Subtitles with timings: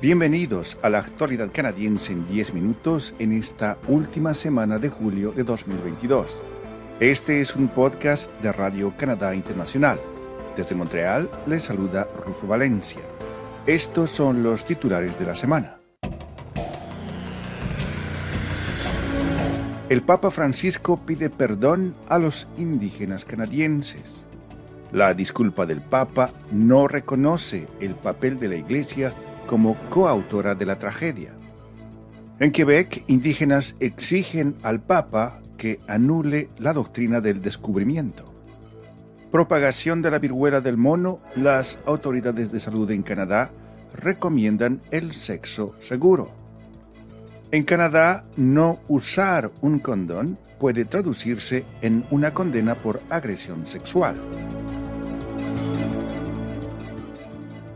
[0.00, 5.42] Bienvenidos a la actualidad canadiense en 10 minutos en esta última semana de julio de
[5.42, 6.30] 2022.
[7.00, 9.98] Este es un podcast de Radio Canadá Internacional.
[10.56, 13.00] Desde Montreal les saluda Rufo Valencia.
[13.66, 15.80] Estos son los titulares de la semana.
[19.88, 24.24] El Papa Francisco pide perdón a los indígenas canadienses.
[24.92, 29.12] La disculpa del Papa no reconoce el papel de la Iglesia
[29.48, 31.32] como coautora de la tragedia.
[32.38, 38.24] En Quebec, indígenas exigen al Papa que anule la doctrina del descubrimiento.
[39.32, 43.50] Propagación de la viruela del mono, las autoridades de salud en Canadá
[43.92, 46.30] recomiendan el sexo seguro.
[47.50, 54.16] En Canadá, no usar un condón puede traducirse en una condena por agresión sexual.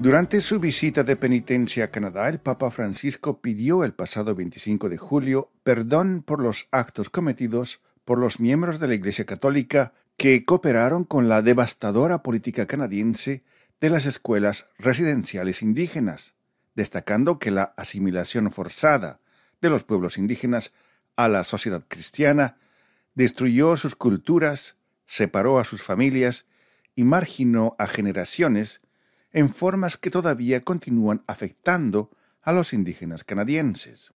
[0.00, 4.96] Durante su visita de penitencia a Canadá, el Papa Francisco pidió el pasado 25 de
[4.96, 11.02] julio perdón por los actos cometidos por los miembros de la Iglesia Católica que cooperaron
[11.02, 13.42] con la devastadora política canadiense
[13.80, 16.34] de las escuelas residenciales indígenas,
[16.76, 19.18] destacando que la asimilación forzada
[19.60, 20.72] de los pueblos indígenas
[21.16, 22.56] a la sociedad cristiana
[23.16, 26.46] destruyó sus culturas, separó a sus familias
[26.94, 28.80] y marginó a generaciones
[29.32, 32.10] en formas que todavía continúan afectando
[32.42, 34.12] a los indígenas canadienses.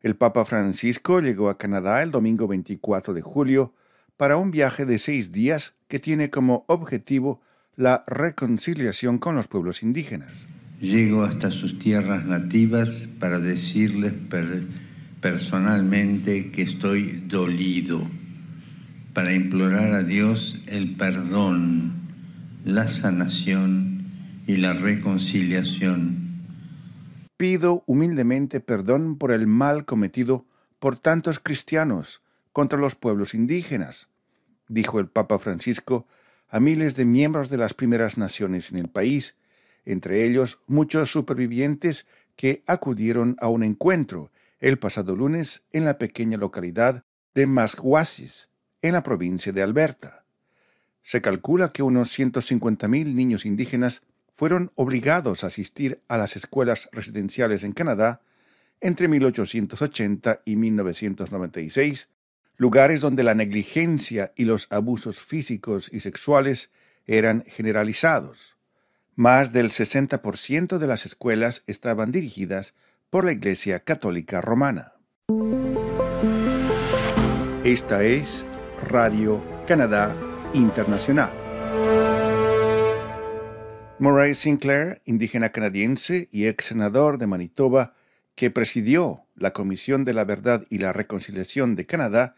[0.00, 3.74] El Papa Francisco llegó a Canadá el domingo 24 de julio
[4.16, 7.40] para un viaje de seis días que tiene como objetivo
[7.76, 10.46] la reconciliación con los pueblos indígenas.
[10.80, 14.12] Llego hasta sus tierras nativas para decirles
[15.20, 18.00] personalmente que estoy dolido,
[19.12, 21.94] para implorar a Dios el perdón,
[22.64, 23.87] la sanación
[24.48, 26.16] y la reconciliación.
[27.36, 30.46] Pido humildemente perdón por el mal cometido
[30.78, 32.22] por tantos cristianos
[32.52, 34.08] contra los pueblos indígenas,
[34.66, 36.06] dijo el Papa Francisco
[36.48, 39.36] a miles de miembros de las primeras naciones en el país,
[39.84, 46.38] entre ellos muchos supervivientes que acudieron a un encuentro el pasado lunes en la pequeña
[46.38, 47.04] localidad
[47.34, 48.48] de Masquasis,
[48.80, 50.24] en la provincia de Alberta.
[51.02, 54.02] Se calcula que unos 150.000 niños indígenas
[54.38, 58.20] fueron obligados a asistir a las escuelas residenciales en Canadá
[58.80, 62.08] entre 1880 y 1996,
[62.56, 66.70] lugares donde la negligencia y los abusos físicos y sexuales
[67.04, 68.54] eran generalizados.
[69.16, 72.76] Más del 60% de las escuelas estaban dirigidas
[73.10, 74.92] por la Iglesia Católica Romana.
[77.64, 78.46] Esta es
[78.88, 80.14] Radio Canadá
[80.54, 81.47] Internacional.
[84.00, 87.94] Murray Sinclair, indígena canadiense y ex senador de Manitoba,
[88.36, 92.36] que presidió la Comisión de la Verdad y la Reconciliación de Canadá,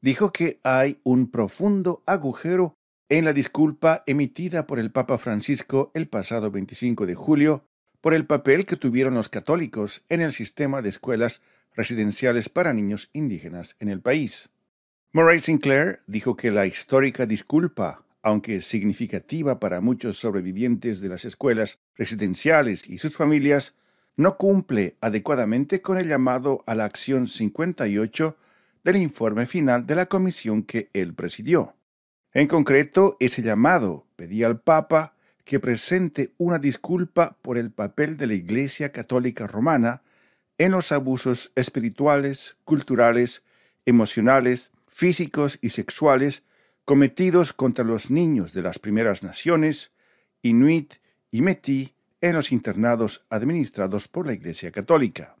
[0.00, 2.78] dijo que hay un profundo agujero
[3.10, 7.64] en la disculpa emitida por el Papa Francisco el pasado 25 de julio
[8.00, 11.42] por el papel que tuvieron los católicos en el sistema de escuelas
[11.74, 14.48] residenciales para niños indígenas en el país.
[15.12, 21.78] Murray Sinclair dijo que la histórica disculpa aunque significativa para muchos sobrevivientes de las escuelas
[21.94, 23.76] residenciales y sus familias,
[24.16, 28.36] no cumple adecuadamente con el llamado a la acción 58
[28.82, 31.76] del informe final de la comisión que él presidió.
[32.32, 38.26] En concreto, ese llamado pedía al Papa que presente una disculpa por el papel de
[38.26, 40.02] la Iglesia Católica Romana
[40.58, 43.44] en los abusos espirituales, culturales,
[43.84, 46.42] emocionales, físicos y sexuales
[46.86, 49.90] cometidos contra los niños de las primeras naciones,
[50.40, 50.94] Inuit
[51.32, 55.36] y Métis, en los internados administrados por la Iglesia Católica.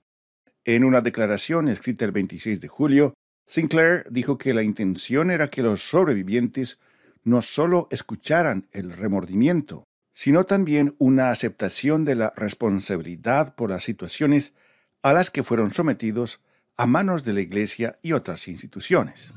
[0.64, 3.14] En una declaración escrita el 26 de julio,
[3.46, 6.80] Sinclair dijo que la intención era que los sobrevivientes
[7.22, 14.52] no solo escucharan el remordimiento, sino también una aceptación de la responsabilidad por las situaciones
[15.00, 16.40] a las que fueron sometidos
[16.76, 19.32] a manos de la Iglesia y otras instituciones.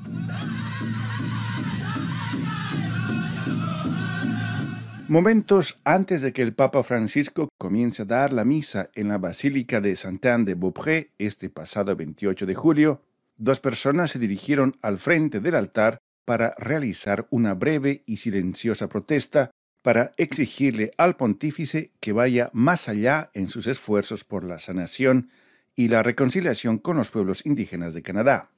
[5.09, 9.81] Momentos antes de que el Papa Francisco comience a dar la misa en la Basílica
[9.81, 13.01] de Saint-Anne-de-Beaupré este pasado 28 de julio,
[13.35, 19.50] dos personas se dirigieron al frente del altar para realizar una breve y silenciosa protesta
[19.81, 25.31] para exigirle al pontífice que vaya más allá en sus esfuerzos por la sanación
[25.75, 28.51] y la reconciliación con los pueblos indígenas de Canadá.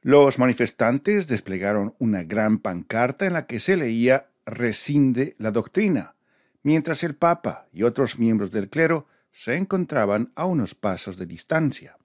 [0.00, 6.14] Los manifestantes desplegaron una gran pancarta en la que se leía rescinde la doctrina,
[6.62, 11.96] mientras el Papa y otros miembros del clero se encontraban a unos pasos de distancia.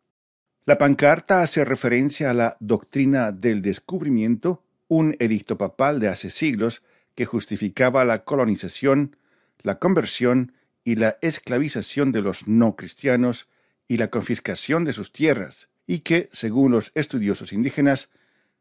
[0.65, 6.83] La pancarta hace referencia a la doctrina del descubrimiento, un edicto papal de hace siglos
[7.15, 9.15] que justificaba la colonización,
[9.61, 10.53] la conversión
[10.83, 13.47] y la esclavización de los no cristianos
[13.87, 18.09] y la confiscación de sus tierras, y que, según los estudiosos indígenas,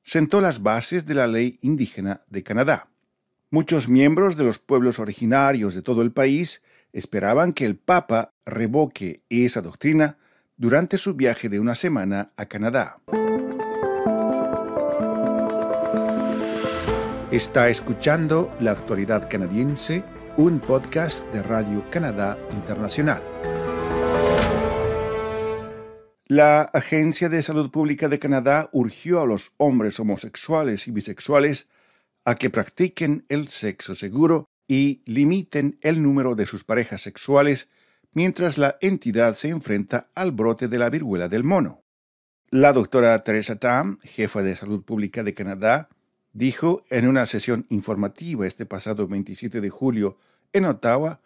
[0.03, 2.92] sentó las bases de la ley indígena de Canadá.
[3.55, 6.63] Muchos miembros de los pueblos originarios de todo el país
[6.95, 10.17] esperaban que el Papa revoque esa doctrina
[10.57, 12.97] durante su viaje de una semana a Canadá.
[17.31, 20.03] Está escuchando La actualidad canadiense,
[20.39, 23.21] un podcast de Radio Canadá Internacional.
[26.27, 31.69] La Agencia de Salud Pública de Canadá urgió a los hombres homosexuales y bisexuales
[32.25, 37.71] a que practiquen el sexo seguro y limiten el número de sus parejas sexuales
[38.13, 41.83] mientras la entidad se enfrenta al brote de la viruela del mono.
[42.51, 45.89] La doctora Teresa Tam, jefa de salud pública de Canadá,
[46.33, 50.19] dijo en una sesión informativa este pasado 27 de julio
[50.53, 51.21] en Ottawa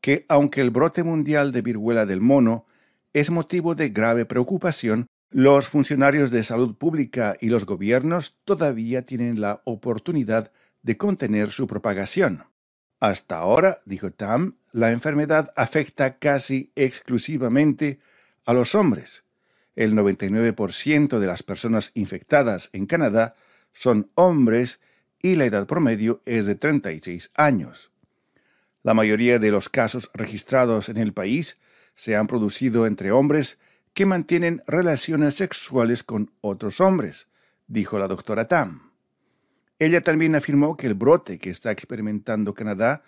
[0.00, 2.66] que aunque el brote mundial de viruela del mono
[3.12, 9.40] es motivo de grave preocupación, los funcionarios de salud pública y los gobiernos todavía tienen
[9.40, 10.50] la oportunidad
[10.82, 12.44] de contener su propagación.
[12.98, 18.00] Hasta ahora, dijo Tam, la enfermedad afecta casi exclusivamente
[18.44, 19.24] a los hombres.
[19.76, 23.36] El 99% de las personas infectadas en Canadá
[23.72, 24.80] son hombres
[25.22, 27.92] y la edad promedio es de 36 años.
[28.82, 31.60] La mayoría de los casos registrados en el país
[31.94, 33.58] se han producido entre hombres
[33.94, 37.28] que mantienen relaciones sexuales con otros hombres,
[37.66, 38.92] dijo la doctora Tam.
[39.78, 43.02] Ella también afirmó que el brote que está experimentando Canadá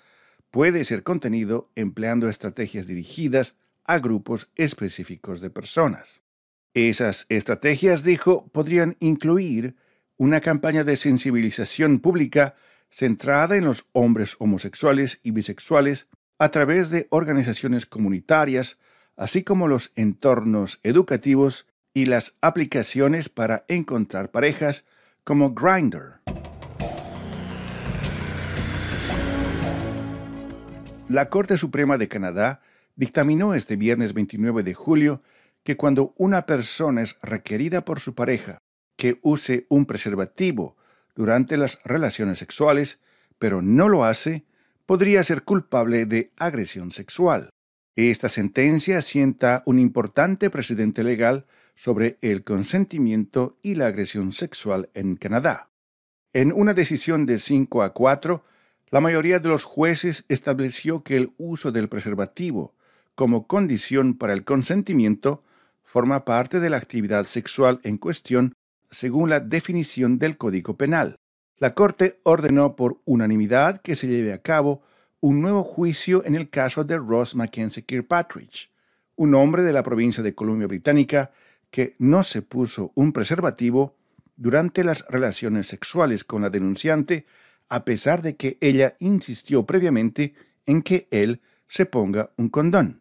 [0.50, 6.22] puede ser contenido empleando estrategias dirigidas a grupos específicos de personas.
[6.74, 9.76] Esas estrategias, dijo, podrían incluir
[10.16, 12.54] una campaña de sensibilización pública
[12.90, 16.08] centrada en los hombres homosexuales y bisexuales
[16.38, 18.78] a través de organizaciones comunitarias,
[19.16, 24.84] así como los entornos educativos y las aplicaciones para encontrar parejas
[25.24, 26.20] como Grindr.
[31.08, 32.62] La Corte Suprema de Canadá
[32.96, 35.22] dictaminó este viernes 29 de julio
[35.62, 38.58] que cuando una persona es requerida por su pareja
[38.96, 40.76] que use un preservativo
[41.14, 43.00] durante las relaciones sexuales,
[43.38, 44.44] pero no lo hace,
[44.86, 47.50] podría ser culpable de agresión sexual.
[47.96, 51.44] Esta sentencia sienta un importante precedente legal
[51.74, 55.68] sobre el consentimiento y la agresión sexual en Canadá.
[56.32, 58.44] En una decisión de 5 a 4,
[58.90, 62.74] la mayoría de los jueces estableció que el uso del preservativo
[63.14, 65.42] como condición para el consentimiento
[65.82, 68.54] forma parte de la actividad sexual en cuestión
[68.90, 71.16] según la definición del Código Penal.
[71.58, 74.82] La Corte ordenó por unanimidad que se lleve a cabo
[75.22, 78.70] un nuevo juicio en el caso de Ross Mackenzie Kirkpatrick,
[79.14, 81.30] un hombre de la provincia de Columbia Británica
[81.70, 83.94] que no se puso un preservativo
[84.36, 87.24] durante las relaciones sexuales con la denunciante
[87.68, 90.34] a pesar de que ella insistió previamente
[90.66, 93.00] en que él se ponga un condón.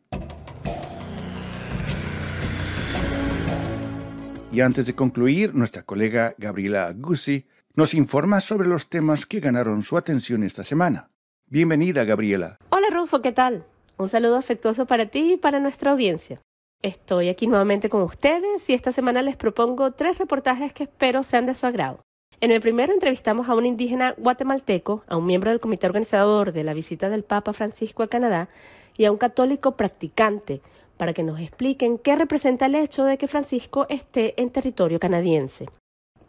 [4.51, 9.81] Y antes de concluir, nuestra colega Gabriela Gussi nos informa sobre los temas que ganaron
[9.81, 11.10] su atención esta semana.
[11.53, 12.55] Bienvenida, Gabriela.
[12.69, 13.65] Hola, Rufo, ¿qué tal?
[13.97, 16.39] Un saludo afectuoso para ti y para nuestra audiencia.
[16.81, 21.47] Estoy aquí nuevamente con ustedes y esta semana les propongo tres reportajes que espero sean
[21.47, 21.99] de su agrado.
[22.39, 26.63] En el primero entrevistamos a un indígena guatemalteco, a un miembro del comité organizador de
[26.63, 28.47] la visita del Papa Francisco a Canadá
[28.95, 30.61] y a un católico practicante
[30.95, 35.65] para que nos expliquen qué representa el hecho de que Francisco esté en territorio canadiense.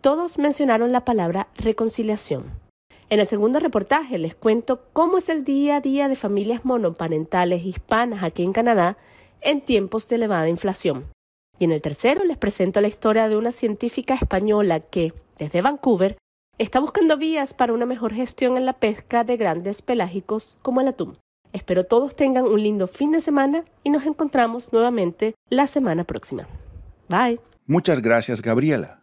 [0.00, 2.62] Todos mencionaron la palabra reconciliación.
[3.12, 7.62] En el segundo reportaje les cuento cómo es el día a día de familias monoparentales
[7.62, 8.97] hispanas aquí en Canadá
[9.42, 11.04] en tiempos de elevada inflación.
[11.59, 16.16] Y en el tercero les presento la historia de una científica española que, desde Vancouver,
[16.57, 20.88] está buscando vías para una mejor gestión en la pesca de grandes pelágicos como el
[20.88, 21.19] atún.
[21.52, 26.49] Espero todos tengan un lindo fin de semana y nos encontramos nuevamente la semana próxima.
[27.11, 27.40] Bye.
[27.66, 29.02] Muchas gracias, Gabriela.